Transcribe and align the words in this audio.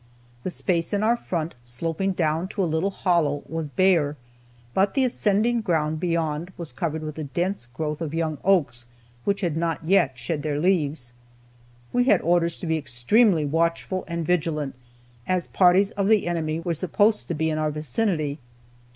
The 0.41 0.49
space 0.49 0.93
in 0.93 1.03
our 1.03 1.15
front, 1.15 1.53
sloping 1.61 2.13
down 2.13 2.47
to 2.47 2.63
a 2.63 2.65
little 2.65 2.89
hollow, 2.89 3.43
was 3.47 3.67
bare, 3.69 4.17
but 4.73 4.95
the 4.95 5.03
ascending 5.03 5.61
ground 5.61 5.99
beyond 5.99 6.51
was 6.57 6.71
covered 6.71 7.03
with 7.03 7.19
a 7.19 7.25
dense 7.25 7.67
growth 7.67 8.01
of 8.01 8.11
young 8.11 8.39
oaks 8.43 8.87
which 9.25 9.41
had 9.41 9.55
not 9.55 9.85
yet 9.85 10.17
shed 10.17 10.41
their 10.41 10.59
leaves. 10.59 11.13
We 11.93 12.05
had 12.05 12.19
orders 12.21 12.59
to 12.61 12.65
be 12.65 12.77
extremely 12.79 13.45
watchful 13.45 14.03
and 14.07 14.25
vigilant, 14.25 14.73
as 15.27 15.45
parties 15.45 15.91
of 15.91 16.07
the 16.07 16.25
enemy 16.25 16.59
were 16.59 16.73
supposed 16.73 17.27
to 17.27 17.35
be 17.35 17.51
in 17.51 17.59
our 17.59 17.69
vicinity. 17.69 18.39